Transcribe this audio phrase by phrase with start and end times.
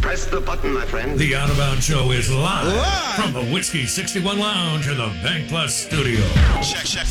[0.00, 1.18] Press the button, my friend.
[1.18, 5.06] The Out of Bounds Show is live, live, from the Whiskey 61 Lounge in the
[5.22, 6.20] Bank Plus studio.
[6.62, 7.06] Check, check.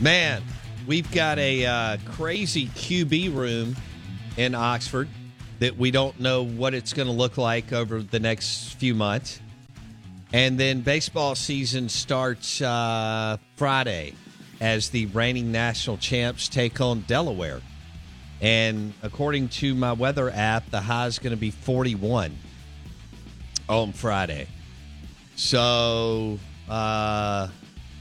[0.00, 0.42] Man,
[0.86, 3.76] we've got a uh, crazy QB room
[4.36, 5.08] in Oxford
[5.58, 9.40] that we don't know what it's going to look like over the next few months.
[10.32, 14.14] And then baseball season starts uh, Friday
[14.60, 17.60] as the reigning national champs take on Delaware.
[18.40, 22.36] And according to my weather app, the high is going to be 41
[23.68, 24.46] on Friday.
[25.36, 26.38] So
[26.68, 27.48] uh,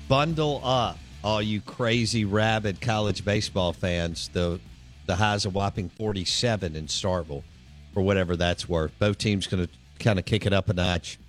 [0.08, 4.30] bundle up, all you crazy, rabid college baseball fans.
[4.30, 4.60] The
[5.06, 7.44] the high's a whopping 47 in Starkville
[7.94, 8.92] for whatever that's worth.
[8.98, 11.20] Both teams going to kind of kick it up a notch.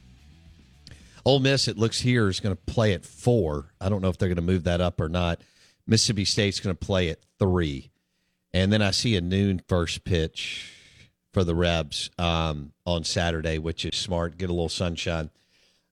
[1.26, 3.72] Ole Miss, it looks here, is going to play at four.
[3.80, 5.40] I don't know if they're going to move that up or not.
[5.84, 7.90] Mississippi State's going to play at three.
[8.54, 10.72] And then I see a noon first pitch
[11.32, 14.38] for the Rebs um, on Saturday, which is smart.
[14.38, 15.30] Get a little sunshine.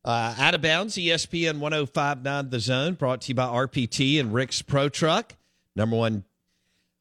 [0.05, 4.63] Uh, out of bounds, ESPN 1059 The Zone, brought to you by RPT and Rick's
[4.63, 5.35] Pro Truck,
[5.75, 6.23] number one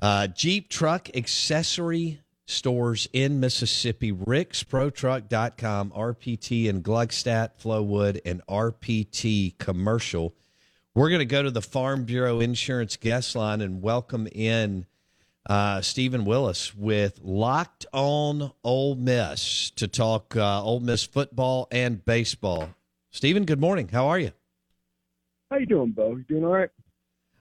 [0.02, 4.12] uh, Jeep truck accessory stores in Mississippi.
[4.12, 10.34] Rick's Pro RicksProTruck.com, RPT in Gluckstadt, Flowood, and RPT Commercial.
[10.96, 14.86] We're going to go to the Farm Bureau Insurance guest line and welcome in
[15.50, 22.04] uh, Stephen Willis with Locked On Ole Miss to talk uh, Ole Miss football and
[22.06, 22.70] baseball.
[23.12, 23.88] Stephen, good morning.
[23.88, 24.32] How are you?
[25.50, 26.16] How you doing, Bo?
[26.16, 26.70] You doing all right?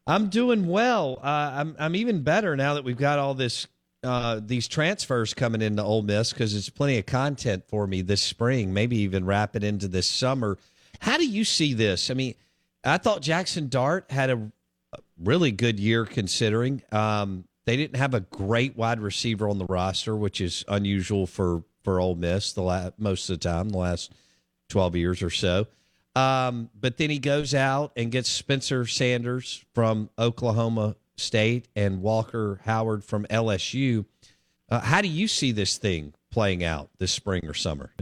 [0.06, 1.18] I'm doing well.
[1.22, 3.68] Uh, I'm I'm even better now that we've got all this
[4.02, 8.22] uh, these transfers coming into Ole Miss because it's plenty of content for me this
[8.22, 8.72] spring.
[8.72, 10.58] Maybe even wrap it into this summer.
[11.00, 12.10] How do you see this?
[12.10, 12.34] I mean,
[12.84, 14.50] I thought Jackson Dart had a
[15.18, 16.82] really good year considering.
[16.90, 21.62] Um, they didn't have a great wide receiver on the roster, which is unusual for
[21.84, 24.12] for Ole Miss the la- most of the time, the last
[24.68, 25.66] twelve years or so.
[26.14, 32.60] Um, but then he goes out and gets Spencer Sanders from Oklahoma State and Walker
[32.64, 34.06] Howard from LSU.
[34.68, 37.92] Uh, how do you see this thing playing out this spring or summer?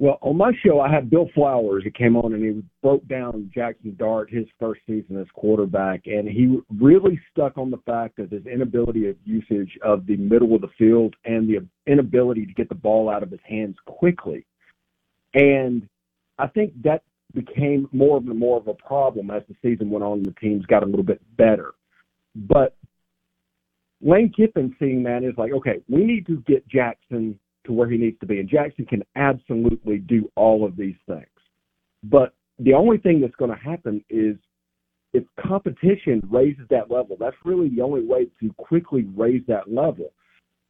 [0.00, 1.84] Well, on my show, I had Bill Flowers.
[1.84, 6.26] He came on and he broke down Jackson Dart, his first season as quarterback, and
[6.26, 10.62] he really stuck on the fact of his inability of usage of the middle of
[10.62, 14.46] the field and the inability to get the ball out of his hands quickly.
[15.34, 15.86] And
[16.38, 17.02] I think that
[17.34, 20.66] became more and more of a problem as the season went on and the teams
[20.66, 21.74] got a little bit better.
[22.34, 22.76] But
[24.00, 27.98] Lane Kiffin seeing that is like, okay, we need to get Jackson to where he
[27.98, 28.40] needs to be.
[28.40, 31.26] And Jackson can absolutely do all of these things.
[32.04, 34.36] But the only thing that's going to happen is
[35.12, 40.12] if competition raises that level, that's really the only way to quickly raise that level.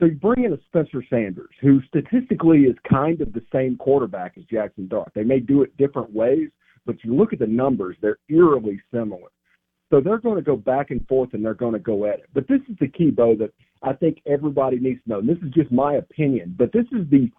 [0.00, 4.32] So you bring in a Spencer Sanders, who statistically is kind of the same quarterback
[4.38, 5.12] as Jackson Dart.
[5.14, 6.48] They may do it different ways,
[6.86, 9.28] but you look at the numbers, they're eerily similar.
[9.90, 12.30] So they're going to go back and forth and they're going to go at it.
[12.32, 13.52] But this is the key, Bo, that
[13.82, 15.18] I think everybody needs to know.
[15.18, 17.30] And this is just my opinion, but this is the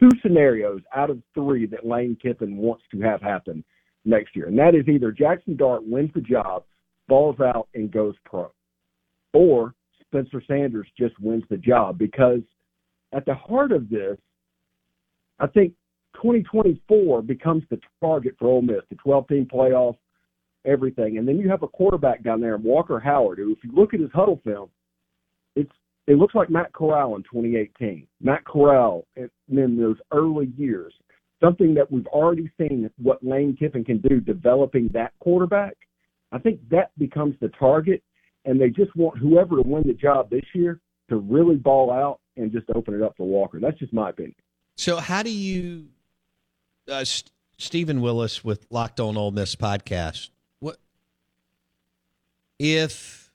[0.00, 3.62] two scenarios out of three that Lane Kiffin wants to have happen
[4.06, 4.46] next year.
[4.46, 6.64] And that is either Jackson Dart wins the job,
[7.08, 8.50] falls out, and goes pro,
[9.34, 9.74] or
[10.08, 11.98] Spencer Sanders just wins the job.
[11.98, 12.40] Because
[13.12, 14.16] at the heart of this,
[15.38, 15.72] I think
[16.16, 19.96] 2024 becomes the target for Ole Miss, the 12 team playoff,
[20.64, 21.18] everything.
[21.18, 24.00] And then you have a quarterback down there, Walker Howard, who, if you look at
[24.00, 24.70] his Hudl film,
[25.54, 25.72] it's
[26.06, 28.06] it looks like Matt Corral in 2018.
[28.20, 30.94] Matt Corral in, in those early years,
[31.42, 35.76] something that we've already seen what Lane Kiffin can do developing that quarterback.
[36.30, 38.02] I think that becomes the target,
[38.46, 40.80] and they just want whoever to win the job this year
[41.10, 43.58] to really ball out and just open it up for Walker.
[43.60, 44.36] That's just my opinion.
[44.76, 45.86] So, how do you,
[46.88, 50.30] uh, St- Stephen Willis with Locked On Ole Miss podcast,
[50.60, 50.78] what
[52.58, 53.30] if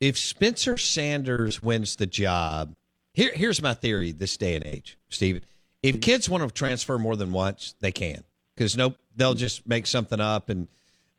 [0.00, 2.74] if Spencer Sanders wins the job?
[3.12, 5.44] Here, here's my theory: this day and age, Stephen.
[5.82, 8.24] If kids want to transfer more than once, they can
[8.54, 10.68] because nope, they'll just make something up, and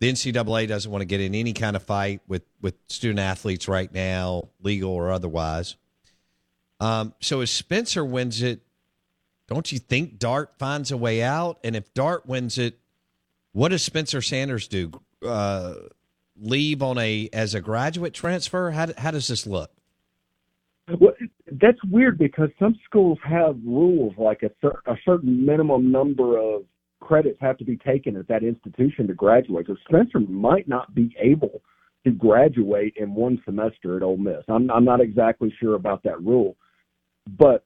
[0.01, 3.67] the NCAA doesn't want to get in any kind of fight with with student athletes
[3.67, 5.75] right now, legal or otherwise.
[6.79, 8.61] Um, so, if Spencer wins it,
[9.47, 11.59] don't you think Dart finds a way out?
[11.63, 12.79] And if Dart wins it,
[13.51, 14.91] what does Spencer Sanders do?
[15.23, 15.75] Uh,
[16.35, 18.71] leave on a as a graduate transfer?
[18.71, 19.69] How how does this look?
[20.99, 21.13] Well,
[21.45, 26.63] that's weird because some schools have rules like a, a certain minimum number of
[27.01, 29.67] credits have to be taken at that institution to graduate.
[29.67, 31.61] So Spencer might not be able
[32.05, 34.43] to graduate in one semester at Ole Miss.
[34.47, 36.55] I'm, I'm not exactly sure about that rule,
[37.37, 37.65] but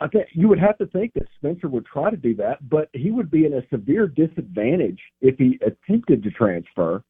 [0.00, 2.88] I think you would have to think that Spencer would try to do that, but
[2.92, 7.02] he would be in a severe disadvantage if he attempted to transfer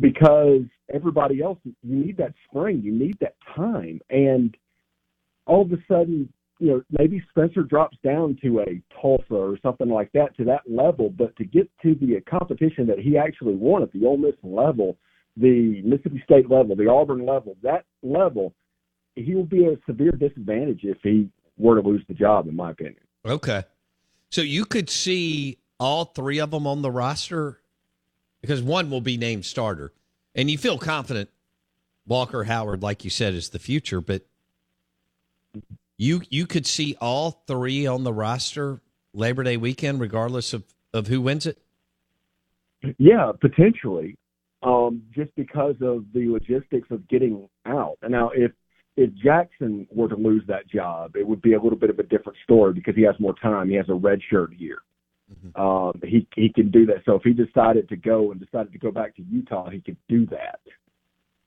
[0.00, 0.62] because
[0.92, 4.00] everybody else, you need that spring, you need that time.
[4.10, 4.56] And
[5.46, 9.88] all of a sudden, you know, maybe Spencer drops down to a Tulsa or something
[9.88, 13.82] like that to that level, but to get to the competition that he actually won
[13.82, 14.96] at the Ole Miss level,
[15.36, 18.54] the Mississippi State level, the Auburn level, that level,
[19.14, 22.70] he will be a severe disadvantage if he were to lose the job, in my
[22.70, 23.02] opinion.
[23.24, 23.64] Okay.
[24.30, 27.60] So you could see all three of them on the roster
[28.40, 29.92] because one will be named starter.
[30.34, 31.30] And you feel confident
[32.06, 34.22] Walker Howard, like you said, is the future, but
[35.98, 38.80] you you could see all three on the roster
[39.12, 40.64] Labor Day weekend, regardless of,
[40.94, 41.58] of who wins it?
[42.98, 44.16] Yeah, potentially.
[44.62, 47.98] Um, just because of the logistics of getting out.
[48.02, 48.52] And now if
[48.96, 52.02] if Jackson were to lose that job, it would be a little bit of a
[52.02, 53.68] different story because he has more time.
[53.68, 54.78] He has a red shirt year.
[55.32, 55.60] Mm-hmm.
[55.60, 57.02] Um, he he can do that.
[57.04, 59.96] So if he decided to go and decided to go back to Utah, he could
[60.08, 60.60] do that.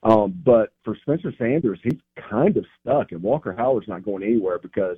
[0.04, 2.00] Um, but for Spencer Sanders, he's
[2.30, 4.98] kind of stuck, and Walker Howard's not going anywhere because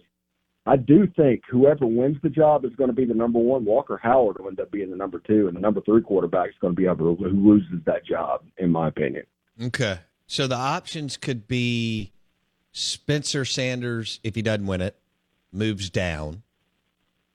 [0.66, 3.66] I do think whoever wins the job is going to be the number one.
[3.66, 6.56] Walker Howard will end up being the number two, and the number three quarterback is
[6.62, 9.26] going to be who loses that job, in my opinion.
[9.62, 12.14] Okay, so the options could be
[12.72, 14.96] Spencer Sanders if he doesn't win it,
[15.52, 16.44] moves down,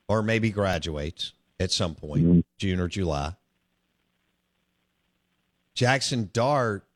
[0.09, 2.41] or maybe graduates at some point, mm-hmm.
[2.56, 3.35] June or July.
[5.75, 6.88] Jackson Dart,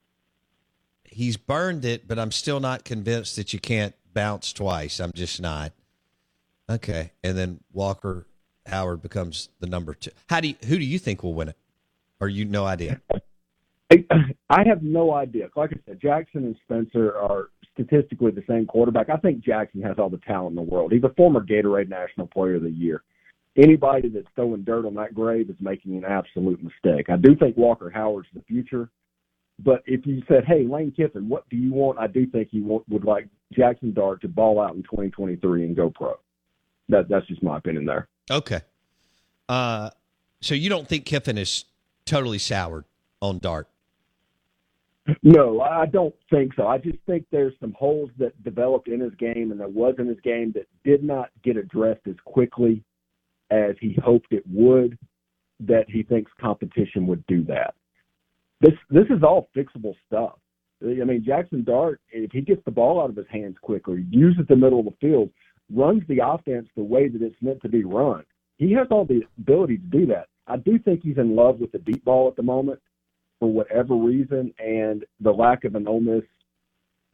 [1.12, 5.00] he's burned it, but I'm still not convinced that you can't bounce twice.
[5.00, 5.72] I'm just not.
[6.70, 8.26] Okay, and then Walker
[8.66, 10.10] Howard becomes the number two.
[10.28, 11.56] How do you, who do you think will win it?
[12.20, 13.00] Or you no idea?
[13.90, 15.48] I have no idea.
[15.56, 19.10] Like I said, Jackson and Spencer are statistically the same quarterback.
[19.10, 20.92] I think Jackson has all the talent in the world.
[20.92, 23.02] He's a former Gatorade National Player of the Year
[23.56, 27.10] anybody that's throwing dirt on that grave is making an absolute mistake.
[27.10, 28.88] I do think Walker Howard's the future,
[29.64, 32.60] but if you said, "Hey, Lane Kiffin, what do you want?" I do think he
[32.60, 36.14] want, would like Jackson Dart to ball out in 2023 and go pro.
[36.88, 38.08] That that's just my opinion there.
[38.30, 38.60] Okay.
[39.48, 39.90] Uh,
[40.40, 41.64] so you don't think Kiffin is
[42.04, 42.84] totally soured
[43.20, 43.68] on Dart?
[45.22, 46.66] No, I don't think so.
[46.66, 50.06] I just think there's some holes that developed in his game and that was in
[50.06, 52.84] his game that did not get addressed as quickly
[53.50, 54.96] as he hoped it would,
[55.60, 57.74] that he thinks competition would do that.
[58.62, 60.38] This this is all fixable stuff.
[60.82, 64.46] I mean, Jackson Dart, if he gets the ball out of his hands quickly, uses
[64.48, 65.30] the middle of the field,
[65.72, 68.24] runs the offense the way that it's meant to be run,
[68.58, 70.28] he has all the ability to do that.
[70.46, 72.80] I do think he's in love with the deep ball at the moment
[73.40, 76.22] for whatever reason, and the lack of an Ole Miss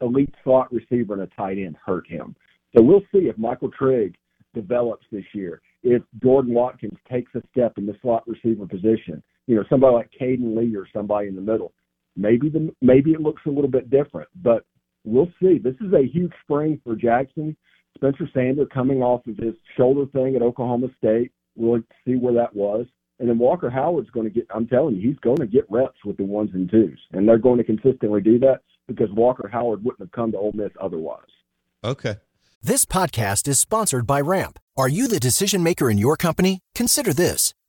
[0.01, 2.35] elite slot receiver and a tight end hurt him.
[2.75, 4.15] So we'll see if Michael Trigg
[4.53, 9.23] develops this year if Jordan Watkins takes a step in the slot receiver position.
[9.49, 11.73] You know, somebody like Cayden Lee or somebody in the middle.
[12.15, 14.63] Maybe the maybe it looks a little bit different, but
[15.03, 15.57] we'll see.
[15.57, 17.57] This is a huge spring for Jackson.
[17.95, 21.31] Spencer Sander coming off of his shoulder thing at Oklahoma State.
[21.55, 22.85] We'll see where that was.
[23.17, 25.97] And then Walker Howard's going to get, I'm telling you, he's going to get reps
[26.05, 26.99] with the ones and twos.
[27.13, 30.53] And they're going to consistently do that because Walker Howard wouldn't have come to Ole
[30.53, 31.27] Miss otherwise.
[31.83, 32.17] Okay.
[32.61, 34.59] This podcast is sponsored by Ramp.
[34.77, 36.59] Are you the decision maker in your company?
[36.75, 37.48] Consider this.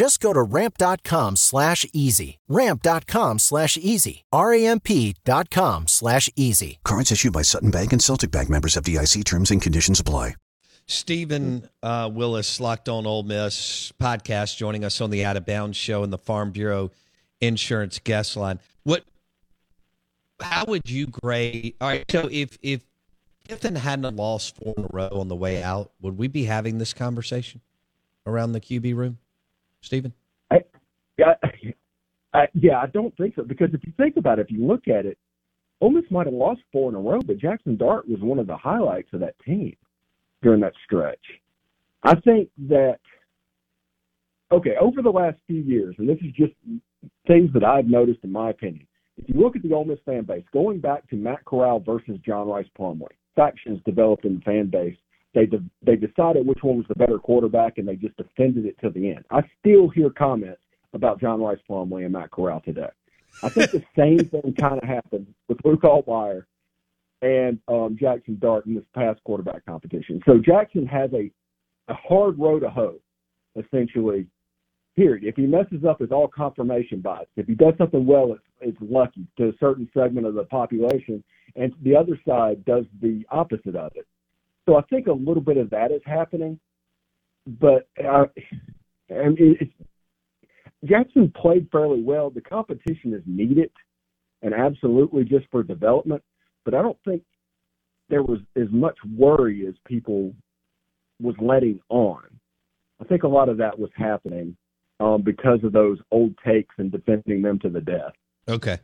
[0.00, 2.38] Just go to ramp.com slash easy.
[2.48, 4.24] Ramp.com slash easy.
[4.32, 6.78] R-A-M-P.com slash easy.
[6.84, 10.36] Cards issued by Sutton Bank and Celtic Bank members FDIC terms and conditions apply.
[10.86, 15.76] Stephen uh, Willis, Locked on Ole Miss podcast, joining us on the Out of Bounds
[15.76, 16.90] show and the Farm Bureau
[17.42, 18.58] Insurance guest line.
[18.84, 19.04] What?
[20.40, 21.74] How would you grade?
[21.78, 22.80] All right, so if if
[23.46, 26.78] Kiffin hadn't lost four in a row on the way out, would we be having
[26.78, 27.60] this conversation
[28.26, 29.18] around the QB room?
[29.80, 30.12] Stephen?
[30.50, 30.60] I,
[32.32, 34.86] Uh, yeah, I don't think so because if you think about it, if you look
[34.86, 35.18] at it,
[35.80, 38.46] Ole Miss might have lost four in a row, but Jackson Dart was one of
[38.46, 39.76] the highlights of that team
[40.42, 41.18] during that stretch.
[42.02, 42.98] I think that
[44.52, 46.52] okay, over the last few years, and this is just
[47.26, 48.86] things that I've noticed in my opinion.
[49.16, 52.18] If you look at the Ole Miss fan base, going back to Matt Corral versus
[52.24, 54.96] John Rhys Plumlee, factions developed in the fan base.
[55.34, 58.76] They de- they decided which one was the better quarterback, and they just defended it
[58.80, 59.24] to the end.
[59.30, 62.88] I still hear comments about John Rhys Plumlee and Matt Corral today.
[63.42, 66.44] I think the same thing kind of happened with Luke Altmyer
[67.22, 70.20] and um, Jackson Dart in this past quarterback competition.
[70.26, 71.30] So Jackson has a,
[71.88, 72.98] a hard row to hoe,
[73.56, 74.26] essentially.
[74.96, 75.22] Period.
[75.24, 77.28] If he messes up, it's all confirmation bias.
[77.36, 81.22] If he does something well, it's, it's lucky to a certain segment of the population,
[81.54, 84.06] and the other side does the opposite of it.
[84.70, 86.60] So I think a little bit of that is happening,
[87.44, 88.26] but uh,
[89.10, 89.72] I mean, it's,
[90.84, 92.30] Jackson played fairly well.
[92.30, 93.72] The competition is needed,
[94.42, 96.22] and absolutely just for development.
[96.64, 97.24] But I don't think
[98.10, 100.32] there was as much worry as people
[101.20, 102.22] was letting on.
[103.00, 104.56] I think a lot of that was happening
[105.00, 108.12] um, because of those old takes and defending them to the death.
[108.48, 108.78] Okay,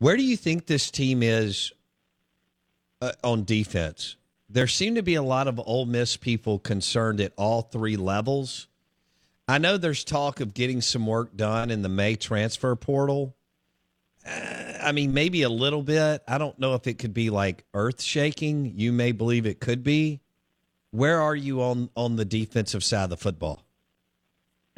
[0.00, 1.70] where do you think this team is
[3.00, 4.16] uh, on defense?
[4.52, 8.66] There seem to be a lot of Ole Miss people concerned at all three levels
[9.50, 13.34] I know there's talk of getting some work done in the May transfer portal.
[14.24, 16.22] Uh, I mean, maybe a little bit.
[16.28, 18.74] I don't know if it could be like earth shaking.
[18.76, 20.20] You may believe it could be.
[20.92, 23.64] Where are you on on the defensive side of the football?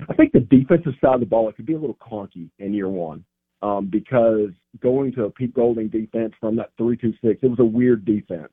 [0.09, 2.73] I think the defensive side of the ball it could be a little clunky in
[2.73, 3.27] year one
[3.61, 7.59] um, because going to a Pete Golding defense from that three two six, it was
[7.59, 8.53] a weird defense.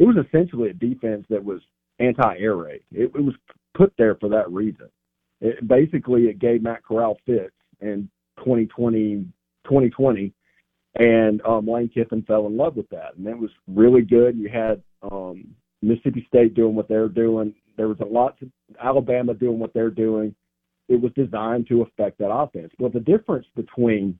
[0.00, 1.60] It was essentially a defense that was
[2.00, 2.80] anti air raid.
[2.90, 3.34] It, it was
[3.74, 4.88] put there for that reason
[5.40, 9.26] it, basically it gave Matt Corral fits in 2020,
[9.64, 10.32] 2020
[10.96, 14.36] and um, Lane Kiffin fell in love with that, and it was really good.
[14.36, 15.46] You had um,
[15.82, 17.54] Mississippi State doing what they're doing.
[17.76, 18.48] There was a lot of
[18.82, 20.34] Alabama doing what they're doing.
[20.88, 22.72] It was designed to affect that offense.
[22.80, 24.18] Well, the difference between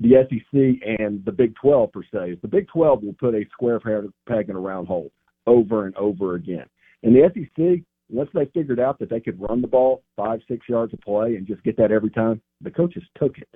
[0.00, 3.44] the SEC and the Big 12 per se is the Big 12 will put a
[3.52, 5.10] square peg in a round hole
[5.46, 6.66] over and over again.
[7.02, 10.68] In the SEC, once they figured out that they could run the ball five, six
[10.68, 13.48] yards of play and just get that every time, the coaches took it.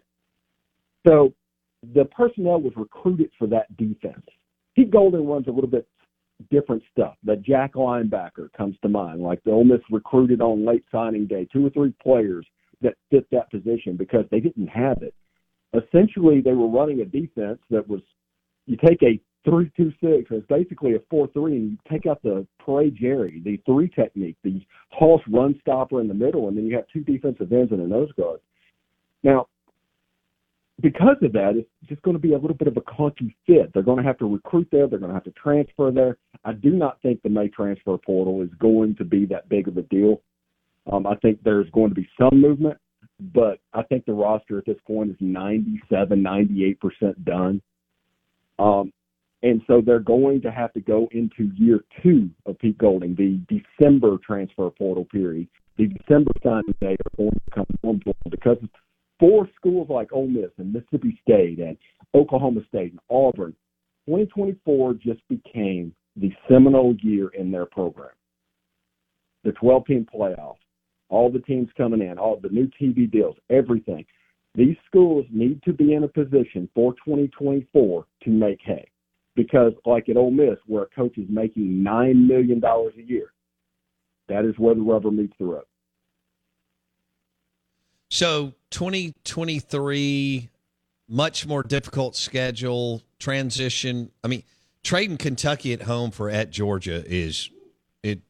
[1.06, 1.34] So
[1.94, 4.24] the personnel was recruited for that defense.
[4.76, 5.86] Pete Golding runs a little bit
[6.50, 7.16] different stuff.
[7.24, 11.46] The jack linebacker comes to mind, like the Ole Miss recruited on late signing day,
[11.52, 12.46] two or three players
[12.80, 15.14] that fit that position because they didn't have it.
[15.74, 18.00] Essentially, they were running a defense that was
[18.66, 20.30] you take a three two six.
[20.30, 24.36] It's basically a four three, and you take out the Parade Jerry, the three technique,
[24.42, 27.80] the Hoss run stopper in the middle, and then you have two defensive ends and
[27.80, 28.40] a nose guard.
[29.22, 29.48] Now,
[30.80, 33.72] because of that, it's just going to be a little bit of a clunky fit.
[33.72, 34.86] They're going to have to recruit there.
[34.86, 36.18] They're going to have to transfer there.
[36.44, 39.76] I do not think the May transfer portal is going to be that big of
[39.76, 40.20] a deal.
[40.90, 42.76] Um, I think there's going to be some movement,
[43.20, 47.62] but I think the roster at this point is 97, 98% done.
[48.58, 48.92] Um,
[49.42, 53.40] and so they're going to have to go into year two of Pete Golding, the
[53.48, 55.48] December transfer portal period.
[55.76, 58.58] The December signing day are going to become important because
[59.20, 61.76] for schools like Ole Miss and Mississippi State and
[62.14, 63.54] Oklahoma State and Auburn,
[64.06, 68.10] 2024 just became the seminal year in their program.
[69.44, 70.56] The 12 team playoff,
[71.08, 74.04] all the teams coming in, all the new TV deals, everything.
[74.54, 78.88] These schools need to be in a position for 2024 to make hay
[79.34, 83.32] because like at Ole Miss, where a coach is making nine million dollars a year,
[84.28, 85.64] that is where the rubber meets the road.
[88.10, 90.50] So 2023,
[91.08, 94.12] much more difficult schedule transition.
[94.22, 94.44] I mean,
[94.84, 97.50] trading Kentucky at home for at Georgia is
[98.04, 98.20] it.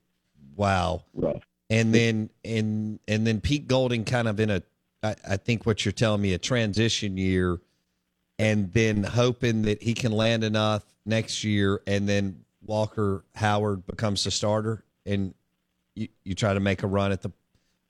[0.56, 1.04] Wow.
[1.12, 1.42] Rough.
[1.70, 4.62] And then and and then Pete Golding kind of in a.
[5.02, 7.60] I, I think what you're telling me a transition year,
[8.38, 14.24] and then hoping that he can land enough next year, and then Walker Howard becomes
[14.24, 15.34] the starter, and
[15.94, 17.32] you, you try to make a run at the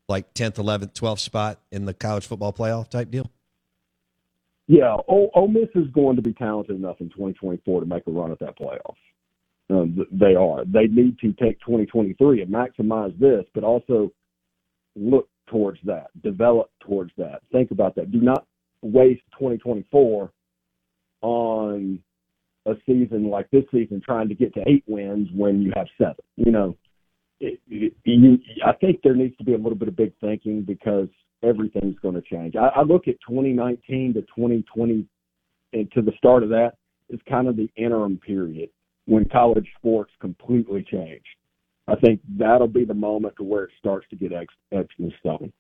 [0.09, 3.31] like 10th, 11th, 12th spot in the college football playoff type deal?
[4.67, 8.11] Yeah, Ole, Ole Miss is going to be talented enough in 2024 to make a
[8.11, 8.95] run at that playoff.
[9.71, 10.65] Um, they are.
[10.67, 14.13] They need to take 2023 and maximize this, but also
[14.95, 17.41] look towards that, develop towards that.
[17.51, 18.13] Think about that.
[18.13, 18.47] Do not
[18.83, 20.31] waste 2024
[21.23, 21.99] on
[22.67, 26.17] a season like this season trying to get to eight wins when you have seven.
[26.37, 26.77] You know,
[27.41, 30.63] it, it, you, I think there needs to be a little bit of big thinking
[30.63, 31.09] because
[31.43, 32.55] everything's going to change.
[32.57, 35.07] I, I look at 2019 to 2020
[35.73, 36.73] and to the start of that
[37.11, 38.71] is kind of the interim period
[39.07, 41.27] when college sports completely changed.
[41.87, 45.53] I think that'll be the moment to where it starts to get etched in stone.